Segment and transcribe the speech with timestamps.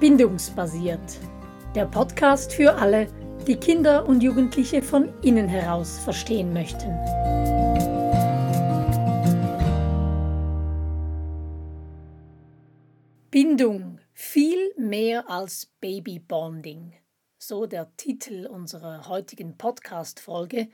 [0.00, 1.18] Bindungsbasiert.
[1.74, 3.08] Der Podcast für alle,
[3.48, 6.88] die Kinder und Jugendliche von innen heraus verstehen möchten.
[13.32, 16.94] Bindung viel mehr als Babybonding.
[17.36, 20.68] So der Titel unserer heutigen Podcast-Folge.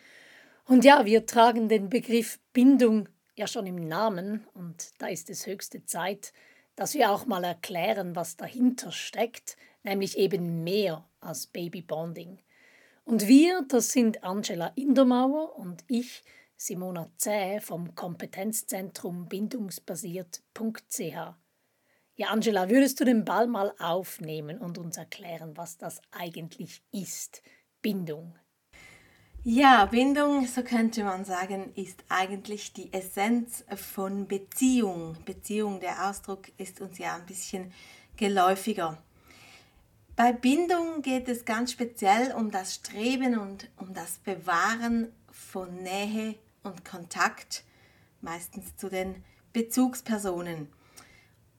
[0.67, 5.47] Und ja, wir tragen den Begriff Bindung ja schon im Namen und da ist es
[5.47, 6.35] höchste Zeit,
[6.77, 12.39] dass wir auch mal erklären, was dahinter steckt, nämlich eben mehr als Babybonding.
[13.05, 16.23] Und wir, das sind Angela Indermauer und ich,
[16.57, 21.01] Simona Zäh vom Kompetenzzentrum bindungsbasiert.ch.
[22.17, 27.43] Ja, Angela, würdest du den Ball mal aufnehmen und uns erklären, was das eigentlich ist,
[27.83, 28.39] Bindung?
[29.47, 35.19] Ja, Bindung, so könnte man sagen, ist eigentlich die Essenz von Beziehung.
[35.27, 37.71] Beziehung, der Ausdruck ist uns ja ein bisschen
[38.17, 38.97] geläufiger.
[40.17, 46.37] Bei Bindung geht es ganz speziell um das Streben und um das Bewahren von Nähe
[46.63, 47.65] und Kontakt,
[48.23, 50.73] meistens zu den Bezugspersonen.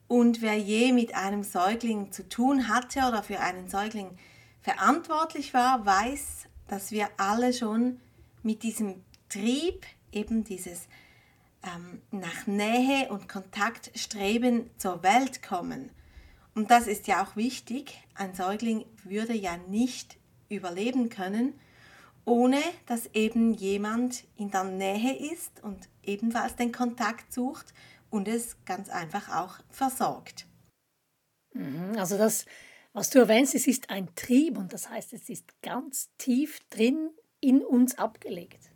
[0.08, 4.18] Und wer je mit einem Säugling zu tun hatte oder für einen Säugling
[4.64, 8.00] verantwortlich war, weiß, dass wir alle schon
[8.44, 10.88] mit diesem Trieb, eben dieses
[11.64, 15.90] ähm, nach Nähe und Kontakt streben, zur Welt kommen.
[16.54, 18.02] Und das ist ja auch wichtig.
[18.14, 21.54] Ein Säugling würde ja nicht überleben können,
[22.24, 27.74] ohne dass eben jemand in der Nähe ist und ebenfalls den Kontakt sucht
[28.10, 30.46] und es ganz einfach auch versorgt.
[31.54, 32.46] Mhm, also das
[32.96, 37.10] was du erwähnst, es ist ein Trieb und das heißt, es ist ganz tief drin
[37.42, 38.72] in uns abgelegt.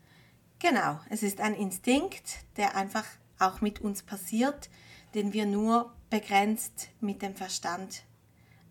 [0.59, 3.06] Genau, es ist ein Instinkt, der einfach
[3.39, 4.70] auch mit uns passiert,
[5.16, 8.03] den wir nur begrenzt mit dem Verstand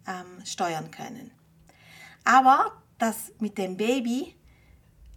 [0.07, 1.31] ähm, steuern können.
[2.25, 4.35] Aber das mit dem Baby,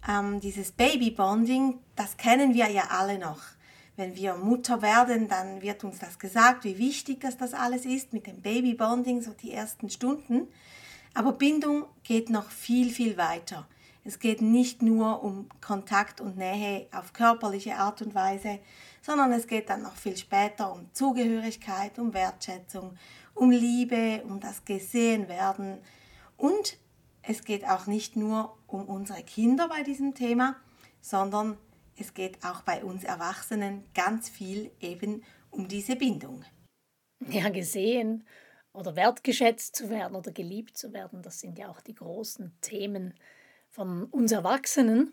[0.08, 3.42] ähm, dieses Babybonding, das kennen wir ja alle noch
[3.96, 8.12] wenn wir Mutter werden, dann wird uns das gesagt, wie wichtig das, das alles ist
[8.12, 10.48] mit dem Babybonding, so die ersten Stunden.
[11.14, 13.66] Aber Bindung geht noch viel, viel weiter.
[14.04, 18.58] Es geht nicht nur um Kontakt und Nähe auf körperliche Art und Weise,
[19.00, 22.96] sondern es geht dann noch viel später um Zugehörigkeit, um Wertschätzung,
[23.34, 25.78] um Liebe, um das Gesehenwerden.
[26.36, 26.78] Und
[27.22, 30.56] es geht auch nicht nur um unsere Kinder bei diesem Thema,
[31.00, 31.56] sondern
[31.96, 36.44] es geht auch bei uns Erwachsenen ganz viel eben um diese Bindung.
[37.28, 38.24] Ja, gesehen
[38.72, 43.14] oder wertgeschätzt zu werden oder geliebt zu werden, das sind ja auch die großen Themen
[43.68, 45.12] von uns Erwachsenen.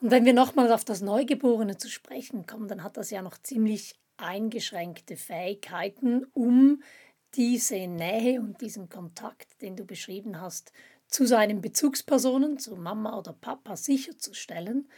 [0.00, 3.38] Und wenn wir nochmal auf das Neugeborene zu sprechen kommen, dann hat das ja noch
[3.38, 6.82] ziemlich eingeschränkte Fähigkeiten, um
[7.34, 10.72] diese Nähe und diesen Kontakt, den du beschrieben hast,
[11.08, 14.88] zu seinen Bezugspersonen, zu Mama oder Papa sicherzustellen.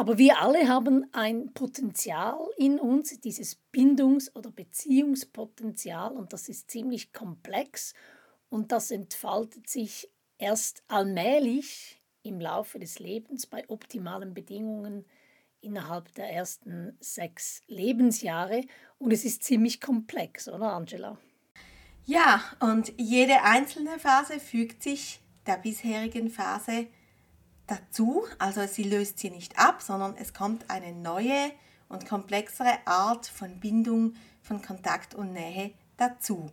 [0.00, 6.70] Aber wir alle haben ein Potenzial in uns, dieses Bindungs- oder Beziehungspotenzial, und das ist
[6.70, 7.92] ziemlich komplex
[8.48, 15.04] und das entfaltet sich erst allmählich im Laufe des Lebens bei optimalen Bedingungen
[15.60, 18.62] innerhalb der ersten sechs Lebensjahre
[18.96, 21.18] und es ist ziemlich komplex, oder Angela?
[22.06, 26.86] Ja, und jede einzelne Phase fügt sich der bisherigen Phase
[27.70, 31.52] dazu, also sie löst sie nicht ab, sondern es kommt eine neue
[31.88, 36.50] und komplexere Art von Bindung, von Kontakt und Nähe dazu.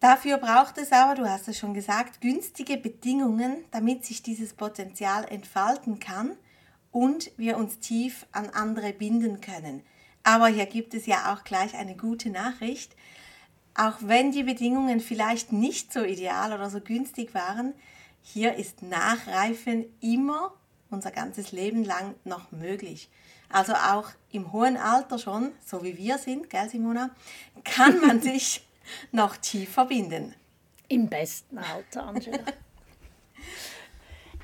[0.00, 5.24] Dafür braucht es aber, du hast es schon gesagt, günstige Bedingungen, damit sich dieses Potenzial
[5.24, 6.36] entfalten kann
[6.92, 9.82] und wir uns tief an andere binden können.
[10.22, 12.94] Aber hier gibt es ja auch gleich eine gute Nachricht.
[13.74, 17.74] Auch wenn die Bedingungen vielleicht nicht so ideal oder so günstig waren,
[18.28, 20.52] hier ist Nachreifen immer
[20.90, 23.08] unser ganzes Leben lang noch möglich.
[23.48, 27.10] Also auch im hohen Alter schon, so wie wir sind, gell Simona,
[27.62, 28.66] kann man sich
[29.12, 30.34] noch tief verbinden.
[30.88, 32.40] Im besten Alter, Angela.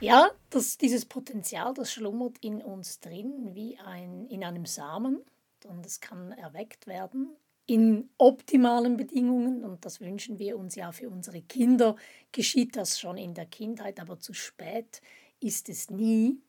[0.01, 5.25] ja, das, dieses Potenzial, das schlummert in uns drin wie ein, in einem Samen
[5.67, 7.37] und es kann erweckt werden
[7.67, 11.97] in optimalen Bedingungen und das wünschen wir uns ja für unsere Kinder,
[12.33, 15.01] geschieht das schon in der Kindheit, aber zu spät
[15.41, 16.41] ist es nie.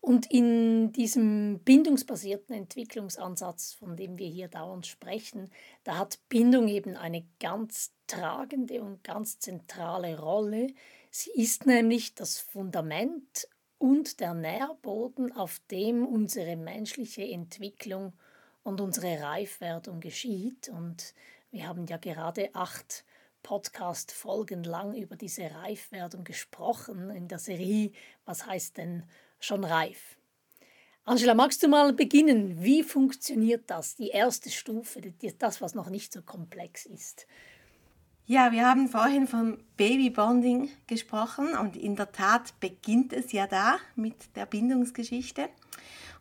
[0.00, 5.50] Und in diesem bindungsbasierten Entwicklungsansatz, von dem wir hier dauernd sprechen,
[5.82, 10.68] da hat Bindung eben eine ganz tragende und ganz zentrale Rolle.
[11.10, 13.48] Sie ist nämlich das Fundament
[13.78, 18.12] und der Nährboden, auf dem unsere menschliche Entwicklung
[18.66, 20.68] und unsere Reifwerdung geschieht.
[20.68, 21.14] Und
[21.52, 23.04] wir haben ja gerade acht
[23.44, 27.92] Podcast folgenlang über diese Reifwerdung gesprochen in der Serie
[28.24, 29.04] Was heißt denn
[29.38, 30.16] schon reif?
[31.04, 32.60] Angela, magst du mal beginnen?
[32.60, 35.00] Wie funktioniert das, die erste Stufe,
[35.38, 37.28] das, was noch nicht so komplex ist?
[38.24, 43.78] Ja, wir haben vorhin vom Babybonding gesprochen und in der Tat beginnt es ja da
[43.94, 45.48] mit der Bindungsgeschichte.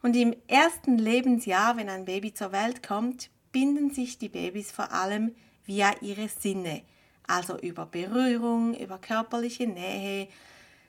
[0.05, 4.91] Und im ersten Lebensjahr, wenn ein Baby zur Welt kommt, binden sich die Babys vor
[4.91, 5.33] allem
[5.65, 6.83] via ihre Sinne,
[7.25, 10.27] also über Berührung, über körperliche Nähe.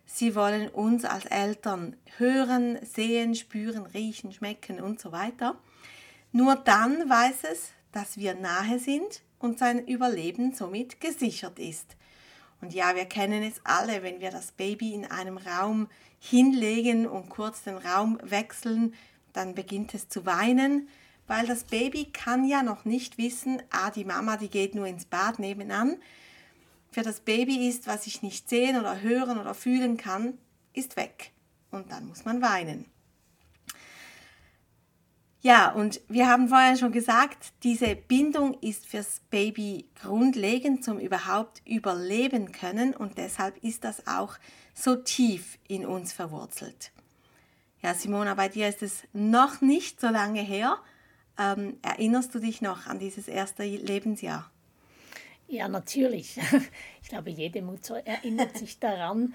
[0.04, 5.58] Sie wollen uns als Eltern hören, sehen, spüren, riechen, schmecken und so weiter.
[6.30, 11.96] Nur dann weiß es, dass wir nahe sind und sein Überleben somit gesichert ist.
[12.60, 15.88] Und ja, wir kennen es alle, wenn wir das Baby in einem Raum
[16.18, 18.94] hinlegen und kurz den Raum wechseln,
[19.32, 20.88] dann beginnt es zu weinen,
[21.26, 25.04] weil das Baby kann ja noch nicht wissen, ah, die Mama, die geht nur ins
[25.04, 25.96] Bad nebenan.
[26.90, 30.38] Für das Baby ist, was ich nicht sehen oder hören oder fühlen kann,
[30.72, 31.32] ist weg.
[31.70, 32.86] Und dann muss man weinen.
[35.46, 41.62] Ja, und wir haben vorher schon gesagt, diese Bindung ist fürs Baby grundlegend zum überhaupt
[41.64, 44.38] überleben können und deshalb ist das auch
[44.74, 46.90] so tief in uns verwurzelt.
[47.80, 50.78] Ja, Simona, bei dir ist es noch nicht so lange her.
[51.38, 54.50] Ähm, erinnerst du dich noch an dieses erste Lebensjahr?
[55.46, 56.40] Ja, natürlich.
[57.04, 59.32] Ich glaube, jede Mutter erinnert sich daran.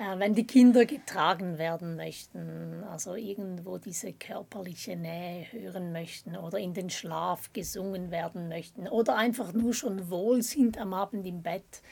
[0.00, 6.58] Äh, wenn die Kinder getragen werden möchten, also irgendwo diese körperliche Nähe hören möchten oder
[6.58, 11.42] in den Schlaf gesungen werden möchten oder einfach nur schon wohl sind am Abend im
[11.42, 11.82] Bett,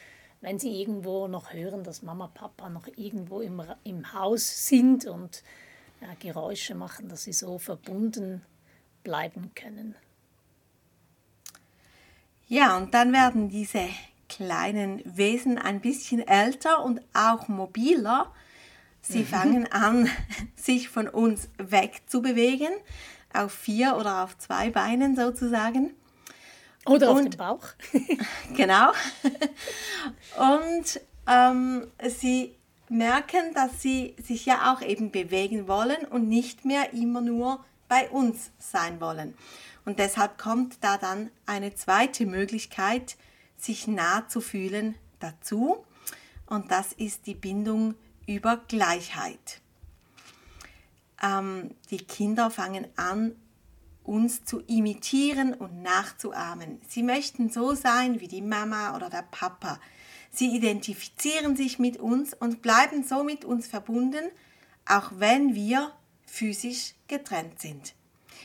[0.40, 5.42] wenn sie irgendwo noch hören, dass Mama, Papa noch irgendwo im, im Haus sind und
[6.00, 8.42] ja, Geräusche machen, dass sie so verbunden
[9.02, 9.96] bleiben können.
[12.46, 13.86] Ja, und dann werden diese
[14.28, 18.32] kleinen Wesen ein bisschen älter und auch mobiler.
[19.00, 19.26] Sie mhm.
[19.26, 20.10] fangen an,
[20.56, 22.70] sich von uns wegzubewegen,
[23.32, 25.94] auf vier oder auf zwei Beinen sozusagen.
[26.86, 27.66] Oder und, auf dem Bauch.
[28.56, 28.92] genau.
[30.38, 32.54] Und ähm, sie
[32.88, 38.08] merken, dass sie sich ja auch eben bewegen wollen und nicht mehr immer nur bei
[38.08, 39.34] uns sein wollen.
[39.84, 43.16] Und deshalb kommt da dann eine zweite Möglichkeit,
[43.58, 45.84] sich nah zu fühlen dazu.
[46.46, 47.94] Und das ist die Bindung
[48.26, 49.60] über Gleichheit.
[51.22, 53.34] Ähm, die Kinder fangen an,
[54.04, 56.80] uns zu imitieren und nachzuahmen.
[56.88, 59.78] Sie möchten so sein wie die Mama oder der Papa.
[60.30, 64.30] Sie identifizieren sich mit uns und bleiben so mit uns verbunden,
[64.86, 65.92] auch wenn wir
[66.24, 67.94] physisch getrennt sind.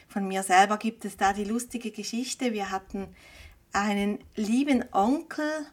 [0.07, 2.53] Von mir selber gibt es da die lustige Geschichte.
[2.53, 3.07] Wir hatten
[3.73, 5.65] einen lieben Onkel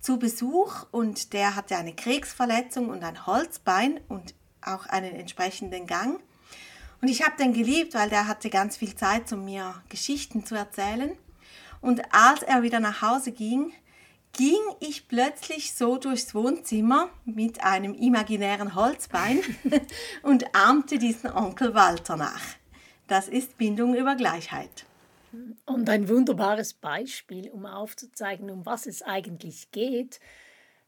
[0.00, 6.20] zu Besuch und der hatte eine Kriegsverletzung und ein Holzbein und auch einen entsprechenden Gang.
[7.00, 10.54] Und ich habe den geliebt, weil der hatte ganz viel Zeit, um mir Geschichten zu
[10.54, 11.12] erzählen.
[11.80, 13.72] Und als er wieder nach Hause ging,
[14.32, 19.40] ging ich plötzlich so durchs Wohnzimmer mit einem imaginären Holzbein
[20.22, 22.42] und ahmte diesen Onkel Walter nach.
[23.06, 24.86] Das ist Bindung über Gleichheit.
[25.66, 30.20] Und ein wunderbares Beispiel, um aufzuzeigen, um was es eigentlich geht.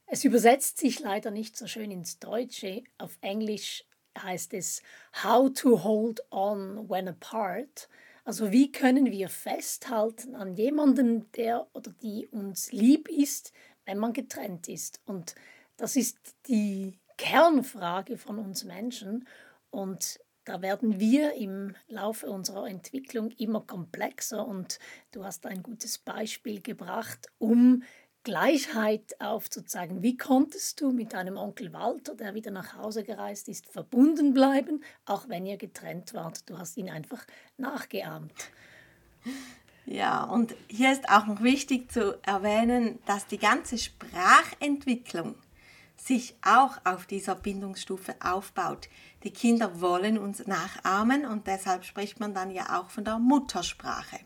[0.05, 2.83] Es übersetzt sich leider nicht so schön ins Deutsche.
[2.97, 3.85] Auf Englisch
[4.17, 4.81] heißt es
[5.23, 7.89] How to hold on when apart.
[8.25, 13.51] Also wie können wir festhalten an jemandem, der oder die uns lieb ist,
[13.85, 15.01] wenn man getrennt ist.
[15.05, 15.35] Und
[15.77, 19.27] das ist die Kernfrage von uns Menschen.
[19.71, 24.79] Und da werden wir im Laufe unserer Entwicklung immer komplexer und
[25.11, 27.83] du hast ein gutes Beispiel gebracht, um
[28.23, 30.01] Gleichheit aufzuzeigen.
[30.01, 34.81] Wie konntest du mit deinem Onkel Walter, der wieder nach Hause gereist ist, verbunden bleiben,
[35.05, 36.49] auch wenn ihr getrennt wart?
[36.49, 37.25] Du hast ihn einfach
[37.57, 38.33] nachgeahmt.
[39.85, 45.35] Ja, und hier ist auch noch wichtig zu erwähnen, dass die ganze Sprachentwicklung
[46.05, 48.89] sich auch auf dieser Bindungsstufe aufbaut.
[49.23, 54.19] Die Kinder wollen uns nachahmen und deshalb spricht man dann ja auch von der Muttersprache.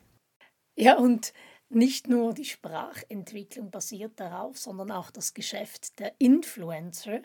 [0.76, 1.34] Ja, und
[1.70, 7.22] nicht nur die Sprachentwicklung basiert darauf, sondern auch das Geschäft der Influencer.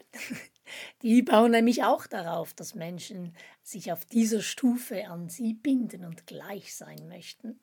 [1.02, 6.26] Die bauen nämlich auch darauf, dass Menschen sich auf dieser Stufe an sie binden und
[6.26, 7.60] gleich sein möchten.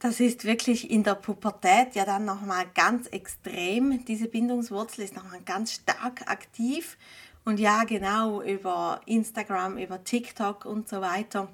[0.00, 4.02] Das ist wirklich in der Pubertät ja dann nochmal ganz extrem.
[4.06, 6.96] Diese Bindungswurzel ist nochmal ganz stark aktiv.
[7.44, 11.48] Und ja, genau über Instagram, über TikTok und so weiter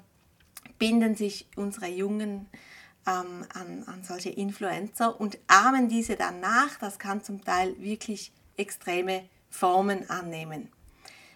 [0.79, 2.47] binden sich unsere jungen
[3.05, 6.77] ähm, an, an solche Influencer und ahmen diese dann nach.
[6.79, 10.69] Das kann zum Teil wirklich extreme Formen annehmen.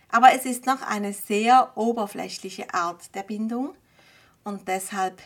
[0.07, 3.75] Aber es ist noch eine sehr oberflächliche Art der Bindung
[4.45, 5.21] und deshalb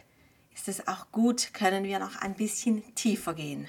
[0.55, 3.67] ist es auch gut, können wir noch ein bisschen tiefer gehen.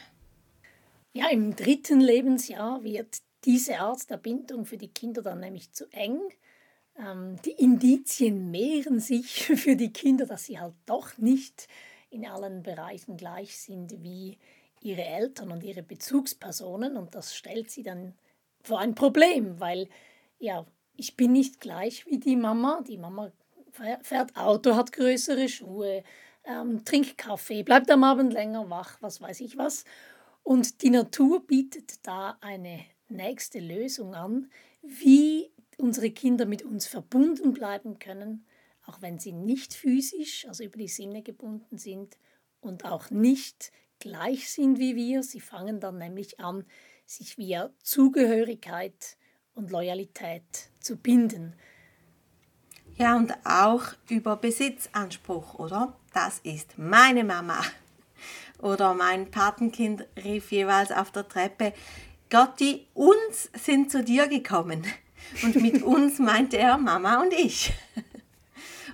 [1.12, 5.86] Ja, im dritten Lebensjahr wird diese Art der Bindung für die Kinder dann nämlich zu
[5.92, 6.20] eng.
[6.98, 11.68] Ähm, die Indizien mehren sich für die Kinder, dass sie halt doch nicht
[12.10, 14.38] in allen Bereichen gleich sind wie
[14.80, 16.96] ihre Eltern und ihre Bezugspersonen.
[16.96, 18.14] Und das stellt sie dann
[18.62, 19.88] vor ein Problem, weil
[20.38, 20.66] ja,
[20.96, 22.82] ich bin nicht gleich wie die Mama.
[22.86, 23.32] Die Mama
[24.02, 26.02] fährt Auto, hat größere Schuhe,
[26.46, 29.84] ähm, trinkt Kaffee, bleibt am Abend länger wach, was weiß ich was.
[30.42, 34.50] Und die Natur bietet da eine nächste Lösung an,
[34.82, 38.46] wie unsere Kinder mit uns verbunden bleiben können,
[38.86, 42.16] auch wenn sie nicht physisch, also über die Sinne gebunden sind
[42.60, 45.22] und auch nicht gleich sind wie wir.
[45.22, 46.64] Sie fangen dann nämlich an,
[47.06, 49.16] sich via Zugehörigkeit
[49.54, 51.54] und Loyalität zu binden.
[52.96, 55.98] Ja, und auch über Besitzanspruch, oder?
[56.16, 57.60] Das ist meine Mama.
[58.62, 61.74] Oder mein Patenkind rief jeweils auf der Treppe,
[62.30, 64.86] Gotti, uns sind zu dir gekommen.
[65.42, 67.70] Und mit uns meinte er Mama und ich.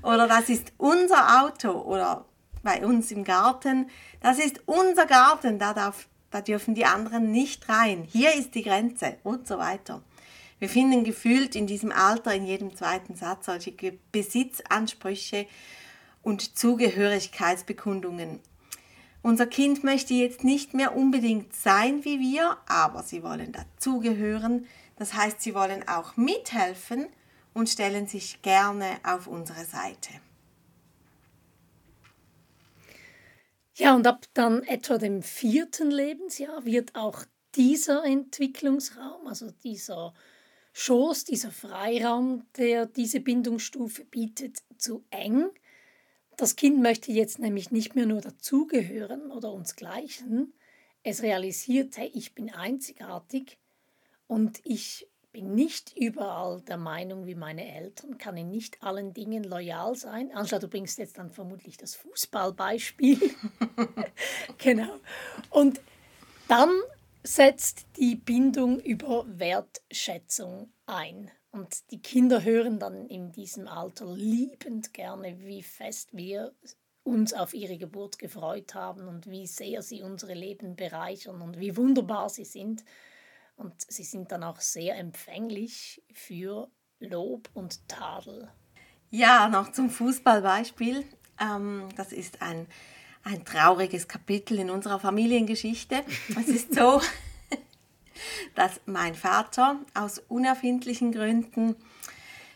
[0.03, 1.71] Oder das ist unser Auto.
[1.71, 2.25] Oder
[2.65, 3.89] bei uns im Garten,
[4.21, 8.03] das ist unser Garten, da, darf, da dürfen die anderen nicht rein.
[8.03, 10.03] Hier ist die Grenze und so weiter.
[10.59, 13.73] Wir finden gefühlt in diesem Alter in jedem zweiten Satz solche
[14.11, 15.47] Besitzansprüche
[16.23, 18.41] und Zugehörigkeitsbekundungen.
[19.23, 24.67] Unser Kind möchte jetzt nicht mehr unbedingt sein wie wir, aber sie wollen dazugehören.
[24.97, 27.07] Das heißt, sie wollen auch mithelfen
[27.55, 30.11] und stellen sich gerne auf unsere Seite.
[33.75, 37.25] Ja, und ab dann etwa dem vierten Lebensjahr wird auch
[37.55, 40.15] dieser Entwicklungsraum, also dieser
[40.73, 45.51] Schoß, dieser Freiraum, der diese Bindungsstufe bietet, zu eng.
[46.37, 50.55] Das Kind möchte jetzt nämlich nicht mehr nur dazugehören oder uns gleichen.
[51.03, 53.59] Es realisiert, hey, ich bin einzigartig
[54.27, 59.45] und ich bin nicht überall der Meinung wie meine Eltern, kann in nicht allen Dingen
[59.45, 60.31] loyal sein.
[60.33, 63.19] Angela, du bringst jetzt dann vermutlich das Fußballbeispiel.
[64.59, 65.01] genau.
[65.51, 65.81] Und
[66.49, 66.71] dann
[67.23, 71.31] setzt die Bindung über Wertschätzung ein.
[71.53, 76.55] Und die Kinder hören dann in diesem Alter liebend gerne, wie fest wir
[77.05, 81.77] uns auf ihre Geburt gefreut haben und wie sehr sie unsere Leben bereichern und wie
[81.77, 82.85] wunderbar sie sind.
[83.57, 88.51] Und sie sind dann auch sehr empfänglich für Lob und Tadel.
[89.11, 91.05] Ja, noch zum Fußballbeispiel.
[91.39, 92.67] Ähm, das ist ein,
[93.25, 96.03] ein trauriges Kapitel in unserer Familiengeschichte.
[96.41, 97.03] Es ist so,
[98.55, 101.77] dass mein Vater aus unerfindlichen Gründen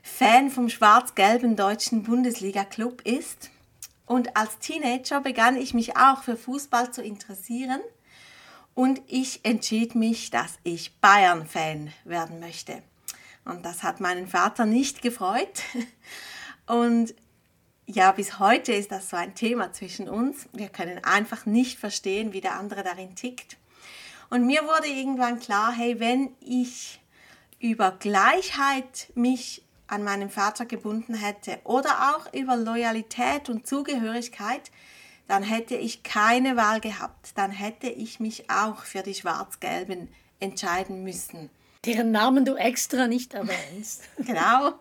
[0.02, 3.50] Fan vom schwarz-gelben deutschen Bundesliga-Club ist.
[4.06, 7.80] Und als Teenager begann ich mich auch für Fußball zu interessieren
[8.76, 12.82] und ich entschied mich, dass ich Bayern-Fan werden möchte.
[13.46, 15.62] Und das hat meinen Vater nicht gefreut.
[16.66, 17.14] Und
[17.86, 20.48] ja, bis heute ist das so ein Thema zwischen uns.
[20.52, 23.56] Wir können einfach nicht verstehen, wie der andere darin tickt.
[24.30, 27.00] Und mir wurde irgendwann klar, hey, wenn ich
[27.60, 34.70] über Gleichheit mich an meinen Vater gebunden hätte oder auch über Loyalität und Zugehörigkeit,
[35.28, 37.32] dann hätte ich keine Wahl gehabt.
[37.36, 40.08] Dann hätte ich mich auch für die Schwarz-Gelben
[40.40, 41.50] entscheiden müssen.
[41.84, 44.02] Deren Namen du extra nicht erwähnst.
[44.18, 44.74] genau.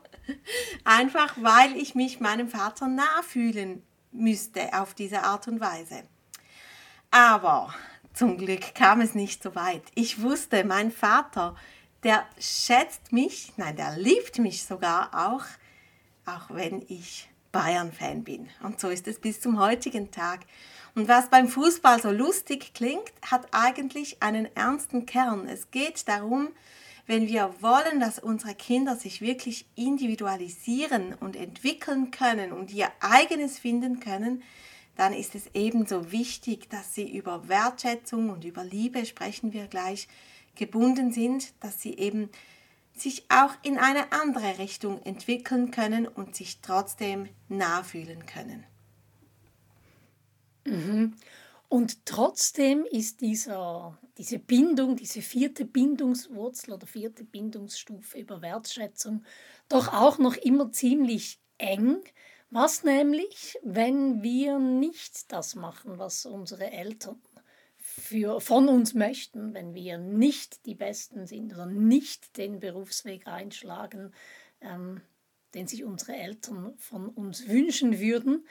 [0.84, 6.04] Einfach weil ich mich meinem Vater nachfühlen müsste auf diese Art und Weise.
[7.12, 7.74] Aber
[8.16, 9.84] zum Glück kam es nicht so weit.
[9.94, 11.56] Ich wusste, mein Vater,
[12.04, 15.44] der schätzt mich, nein, der liebt mich sogar auch,
[16.26, 18.50] auch wenn ich Bayern-Fan bin.
[18.64, 20.42] Und so ist es bis zum heutigen Tag.
[20.94, 25.48] Und was beim Fußball so lustig klingt, hat eigentlich einen ernsten Kern.
[25.48, 26.50] Es geht darum,
[27.08, 33.60] wenn wir wollen, dass unsere Kinder sich wirklich individualisieren und entwickeln können und ihr eigenes
[33.60, 34.42] finden können,
[34.96, 40.08] dann ist es ebenso wichtig, dass sie über Wertschätzung und über Liebe, sprechen wir gleich,
[40.56, 42.30] gebunden sind, dass sie eben
[42.96, 48.64] sich auch in eine andere Richtung entwickeln können und sich trotzdem nahfühlen können.
[50.66, 51.14] Mhm.
[51.68, 59.24] Und trotzdem ist dieser, diese Bindung, diese vierte Bindungswurzel oder vierte Bindungsstufe über Wertschätzung
[59.68, 62.02] doch auch noch immer ziemlich eng,
[62.56, 67.22] Was nämlich, wenn wir nicht das machen, was unsere Eltern
[67.76, 74.14] für, von uns möchten, wenn wir nicht die Besten sind oder nicht den Berufsweg einschlagen,
[74.62, 75.02] ähm,
[75.54, 78.48] den sich unsere Eltern von uns wünschen würden,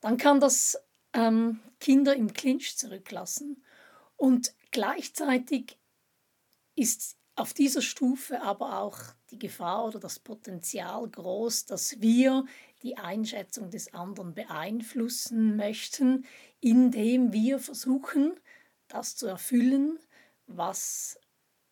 [0.00, 0.76] dann kann das
[1.12, 3.62] ähm, Kinder im Clinch zurücklassen.
[4.16, 5.78] Und gleichzeitig
[6.74, 8.98] ist auf dieser Stufe aber auch
[9.30, 12.44] die Gefahr oder das Potenzial groß, dass wir
[12.82, 16.24] die Einschätzung des anderen beeinflussen möchten,
[16.60, 18.38] indem wir versuchen,
[18.88, 19.98] das zu erfüllen,
[20.46, 21.18] was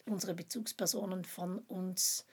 [0.07, 2.27] unsere Bezugspersonen von uns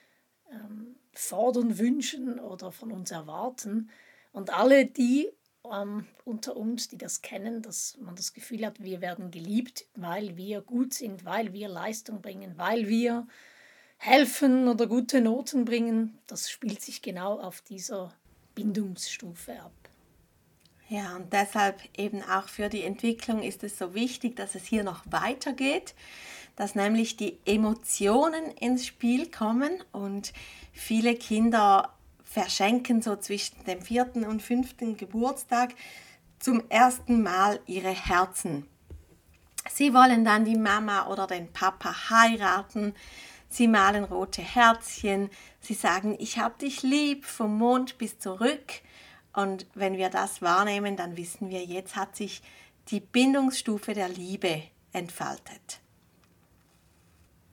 [0.51, 3.89] ähm, fordern, wünschen oder von uns erwarten.
[4.31, 5.29] Und alle die
[5.63, 10.37] ähm, unter uns, die das kennen, dass man das Gefühl hat, wir werden geliebt, weil
[10.37, 13.27] wir gut sind, weil wir Leistung bringen, weil wir
[13.97, 18.13] helfen oder gute Noten bringen, das spielt sich genau auf dieser
[18.55, 19.72] Bindungsstufe ab.
[20.89, 24.84] Ja, und deshalb eben auch für die Entwicklung ist es so wichtig, dass es hier
[24.84, 25.96] noch weitergeht,
[26.58, 30.34] dass nämlich die Emotionen ins Spiel kommen und
[30.74, 31.93] viele Kinder
[32.24, 35.75] verschenken so zwischen dem vierten und fünften Geburtstag
[36.39, 38.65] zum ersten Mal ihre Herzen.
[39.70, 42.96] Sie wollen dann die Mama oder den Papa heiraten.
[43.51, 45.29] Sie malen rote Herzchen.
[45.60, 48.75] Sie sagen, ich hab dich lieb vom Mond bis zurück.
[49.34, 52.41] Und wenn wir das wahrnehmen, dann wissen wir, jetzt hat sich
[52.88, 55.81] die Bindungsstufe der Liebe entfaltet.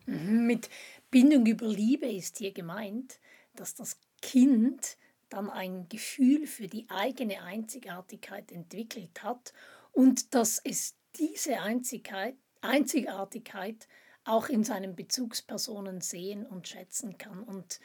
[0.06, 0.70] Mhm, mit
[1.10, 3.18] Bindung über Liebe ist hier gemeint,
[3.56, 4.96] dass das Kind
[5.30, 9.52] dann ein Gefühl für die eigene Einzigartigkeit entwickelt hat
[9.90, 12.36] und dass es diese Einzigartigkeit
[14.28, 17.42] auch in seinen Bezugspersonen sehen und schätzen kann.
[17.42, 17.80] Und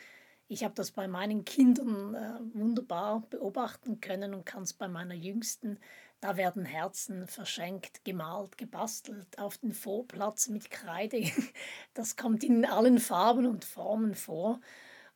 [0.49, 5.13] ich habe das bei meinen Kindern äh, wunderbar beobachten können und kann es bei meiner
[5.13, 5.79] Jüngsten.
[6.19, 11.23] Da werden Herzen verschenkt, gemalt, gebastelt auf den Vorplatz mit Kreide.
[11.93, 14.59] Das kommt in allen Farben und Formen vor.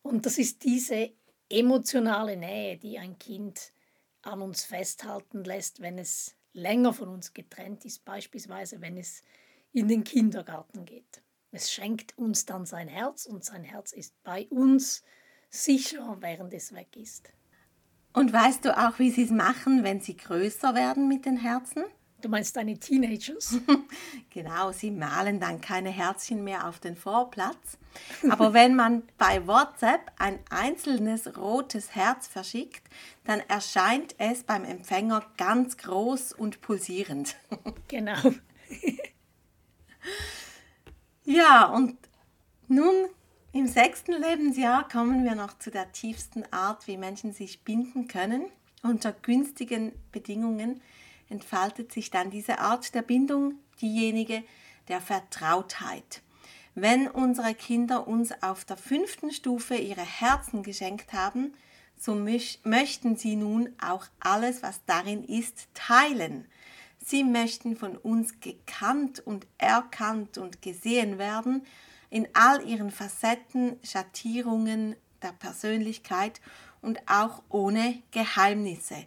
[0.03, 1.11] Und das ist diese
[1.49, 3.73] emotionale Nähe, die ein Kind
[4.21, 9.23] an uns festhalten lässt, wenn es länger von uns getrennt ist, beispielsweise wenn es
[9.77, 11.21] in den Kindergarten geht.
[11.51, 15.03] Es schenkt uns dann sein Herz und sein Herz ist bei uns
[15.51, 17.31] sicher, während es weg ist.
[18.11, 21.83] Und weißt du auch, wie sie es machen, wenn sie größer werden mit den Herzen?
[22.21, 23.59] Du meinst deine Teenagers?
[24.31, 27.77] genau, sie malen dann keine Herzchen mehr auf den Vorplatz.
[28.29, 32.81] Aber wenn man bei WhatsApp ein einzelnes rotes Herz verschickt,
[33.25, 37.35] dann erscheint es beim Empfänger ganz groß und pulsierend.
[37.87, 38.17] genau.
[41.23, 41.97] ja, und
[42.67, 42.93] nun
[43.53, 48.45] im sechsten Lebensjahr kommen wir noch zu der tiefsten Art, wie Menschen sich binden können.
[48.83, 50.81] Unter günstigen Bedingungen
[51.29, 54.43] entfaltet sich dann diese Art der Bindung, diejenige
[54.87, 56.21] der Vertrautheit.
[56.75, 61.53] Wenn unsere Kinder uns auf der fünften Stufe ihre Herzen geschenkt haben,
[61.97, 66.45] so möchten sie nun auch alles, was darin ist, teilen.
[67.09, 71.65] Sie möchten von uns gekannt und erkannt und gesehen werden
[72.09, 76.41] in all ihren Facetten, Schattierungen der Persönlichkeit
[76.81, 79.05] und auch ohne Geheimnisse.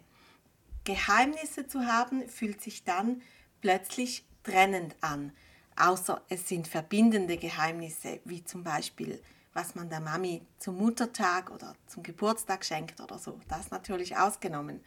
[0.83, 3.21] Geheimnisse zu haben fühlt sich dann
[3.61, 5.31] plötzlich trennend an,
[5.75, 9.21] außer es sind verbindende Geheimnisse, wie zum Beispiel,
[9.53, 13.39] was man der Mami zum Muttertag oder zum Geburtstag schenkt oder so.
[13.47, 14.83] Das natürlich ausgenommen.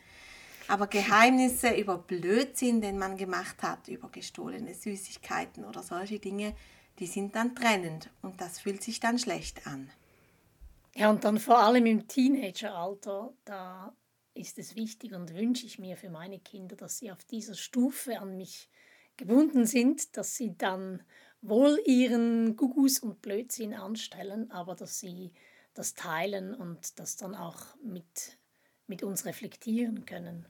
[0.68, 6.54] Aber Geheimnisse über Blödsinn, den man gemacht hat, über gestohlene Süßigkeiten oder solche Dinge,
[6.98, 9.90] die sind dann trennend und das fühlt sich dann schlecht an.
[10.94, 13.92] Ja, und dann vor allem im Teenageralter, da
[14.34, 18.20] ist es wichtig und wünsche ich mir für meine Kinder, dass sie auf dieser Stufe
[18.20, 18.70] an mich
[19.16, 21.02] gebunden sind, dass sie dann
[21.40, 25.32] wohl ihren Gugus und Blödsinn anstellen, aber dass sie
[25.74, 28.38] das teilen und das dann auch mit,
[28.86, 30.46] mit uns reflektieren können.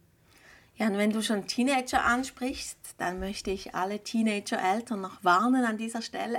[0.76, 5.78] Ja, und wenn du schon Teenager ansprichst, dann möchte ich alle Teenager-Eltern noch warnen an
[5.78, 6.38] dieser Stelle.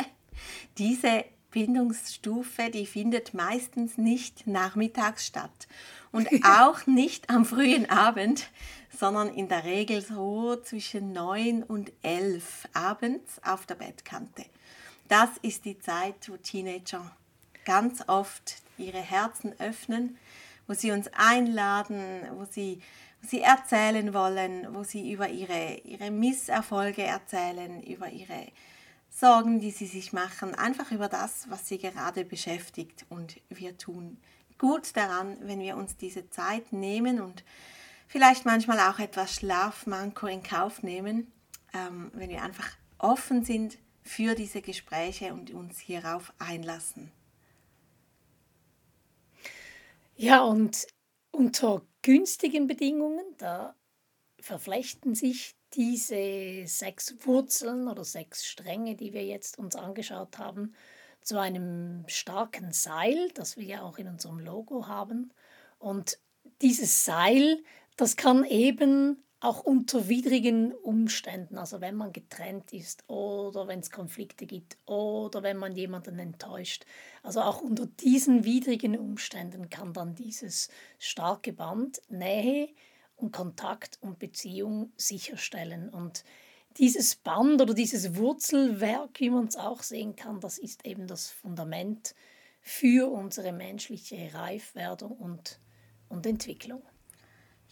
[0.78, 5.69] Diese Bindungsstufe, die findet meistens nicht nachmittags statt
[6.12, 8.50] und auch nicht am frühen Abend,
[8.98, 14.43] sondern in der Regel so zwischen 9 und 11 abends auf der Bettkante.
[15.08, 17.10] Das ist die Zeit, wo Teenager
[17.63, 20.17] ganz oft ihre Herzen öffnen,
[20.67, 22.82] wo sie uns einladen, wo sie
[23.26, 28.48] sie erzählen wollen, wo sie über ihre, ihre Misserfolge erzählen, über ihre
[29.10, 33.06] Sorgen, die sie sich machen, einfach über das, was sie gerade beschäftigt.
[33.10, 34.18] Und wir tun
[34.58, 37.44] gut daran, wenn wir uns diese Zeit nehmen und
[38.08, 41.32] vielleicht manchmal auch etwas Schlafmanko in Kauf nehmen,
[41.74, 47.12] ähm, wenn wir einfach offen sind für diese Gespräche und uns hierauf einlassen.
[50.16, 50.88] Ja, und
[51.32, 53.76] unter günstigen Bedingungen, da
[54.39, 60.76] verflechten sich diese sechs Wurzeln oder sechs Stränge, die wir jetzt uns angeschaut haben,
[61.22, 65.34] zu einem starken Seil, das wir ja auch in unserem Logo haben.
[65.80, 66.20] Und
[66.62, 67.63] dieses Seil,
[67.98, 73.91] das kann eben auch unter widrigen Umständen, also wenn man getrennt ist oder wenn es
[73.91, 76.86] Konflikte gibt oder wenn man jemanden enttäuscht,
[77.21, 82.69] also auch unter diesen widrigen Umständen kann dann dieses starke Band Nähe
[83.17, 85.89] und Kontakt und Beziehung sicherstellen.
[85.89, 86.24] Und
[86.78, 91.30] dieses Band oder dieses Wurzelwerk, wie man es auch sehen kann, das ist eben das
[91.30, 92.15] Fundament
[92.62, 95.60] für unsere menschliche Reifwerdung und,
[96.10, 96.82] und Entwicklung.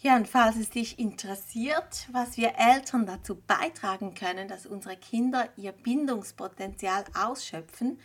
[0.04, 5.48] Ja, und falls es dich interessiert, was wir Eltern dazu beitragen können, dass unsere Kinder
[5.56, 7.98] ihr Bindungspotenzial ausschöpfen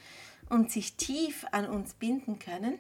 [0.49, 2.79] und sich tief an uns binden können,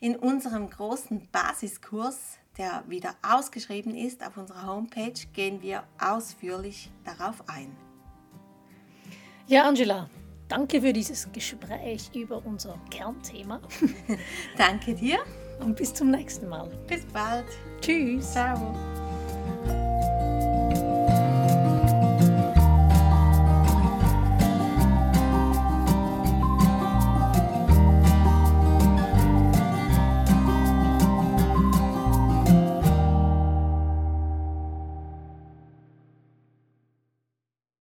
[0.00, 7.48] in unserem großen Basiskurs, der wieder ausgeschrieben ist auf unserer Homepage, gehen wir ausführlich darauf
[7.48, 7.70] ein.
[9.46, 10.10] Ja, Angela,
[10.48, 13.60] danke für dieses Gespräch über unser Kernthema.
[14.56, 15.20] danke dir.
[15.60, 16.68] Und bis zum nächsten Mal.
[16.86, 17.46] Bis bald.
[17.80, 18.32] Tschüss.
[18.32, 18.74] Ciao.